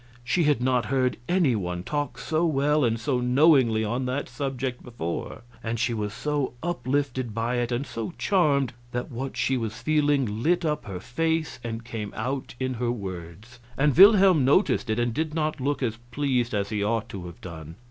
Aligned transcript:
She 0.23 0.45
had 0.45 0.63
not 0.63 0.85
heard 0.85 1.17
any 1.29 1.55
one 1.55 1.83
talk 1.83 2.17
so 2.17 2.43
well 2.43 2.83
and 2.83 2.99
so 2.99 3.19
knowingly 3.21 3.85
on 3.85 4.07
that 4.07 4.27
subject 4.27 4.81
before, 4.81 5.43
and 5.61 5.79
she 5.79 5.93
was 5.93 6.11
so 6.11 6.53
uplifted 6.63 7.35
by 7.35 7.57
it 7.57 7.71
and 7.71 7.85
so 7.85 8.11
charmed 8.17 8.73
that 8.93 9.11
what 9.11 9.37
she 9.37 9.57
was 9.57 9.79
feeling 9.79 10.41
lit 10.41 10.65
up 10.65 10.85
her 10.85 10.99
face 10.99 11.59
and 11.63 11.85
came 11.85 12.11
out 12.15 12.55
in 12.59 12.73
her 12.73 12.91
words; 12.91 13.59
and 13.77 13.95
Wilhelm 13.95 14.43
noticed 14.43 14.89
it 14.89 14.97
and 14.97 15.13
did 15.13 15.35
not 15.35 15.61
look 15.61 15.83
as 15.83 15.97
pleased 16.09 16.55
as 16.55 16.69
he 16.69 16.83
ought 16.83 17.07
to 17.09 17.27
have 17.27 17.39
done. 17.39 17.75